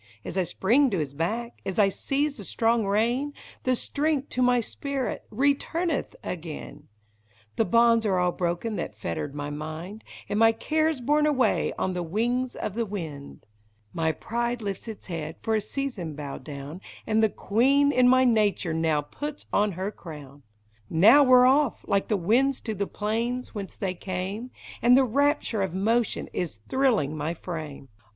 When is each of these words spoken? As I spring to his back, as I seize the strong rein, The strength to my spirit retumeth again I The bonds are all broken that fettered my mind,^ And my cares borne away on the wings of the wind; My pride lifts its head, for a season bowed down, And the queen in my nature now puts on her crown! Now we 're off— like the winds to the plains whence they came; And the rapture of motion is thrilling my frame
As 0.25 0.35
I 0.35 0.41
spring 0.45 0.89
to 0.89 0.97
his 0.97 1.13
back, 1.13 1.61
as 1.63 1.77
I 1.77 1.89
seize 1.89 2.37
the 2.37 2.43
strong 2.43 2.87
rein, 2.87 3.33
The 3.65 3.75
strength 3.75 4.29
to 4.29 4.41
my 4.41 4.59
spirit 4.59 5.27
retumeth 5.29 6.15
again 6.23 6.87
I 7.29 7.31
The 7.57 7.65
bonds 7.65 8.03
are 8.07 8.17
all 8.17 8.31
broken 8.31 8.77
that 8.77 8.97
fettered 8.97 9.35
my 9.35 9.51
mind,^ 9.51 10.01
And 10.27 10.39
my 10.39 10.53
cares 10.53 11.01
borne 11.01 11.27
away 11.27 11.71
on 11.77 11.93
the 11.93 12.01
wings 12.01 12.55
of 12.55 12.73
the 12.73 12.87
wind; 12.87 13.45
My 13.93 14.11
pride 14.11 14.63
lifts 14.63 14.87
its 14.87 15.05
head, 15.05 15.35
for 15.43 15.53
a 15.53 15.61
season 15.61 16.15
bowed 16.15 16.43
down, 16.43 16.81
And 17.05 17.21
the 17.23 17.29
queen 17.29 17.91
in 17.91 18.07
my 18.07 18.23
nature 18.23 18.73
now 18.73 19.01
puts 19.01 19.45
on 19.53 19.73
her 19.73 19.91
crown! 19.91 20.41
Now 20.89 21.21
we 21.23 21.33
're 21.33 21.45
off— 21.45 21.85
like 21.87 22.07
the 22.07 22.17
winds 22.17 22.59
to 22.61 22.73
the 22.73 22.87
plains 22.87 23.53
whence 23.53 23.75
they 23.77 23.93
came; 23.93 24.49
And 24.81 24.97
the 24.97 25.03
rapture 25.05 25.61
of 25.61 25.75
motion 25.75 26.27
is 26.33 26.57
thrilling 26.69 27.15
my 27.15 27.35
frame 27.35 27.89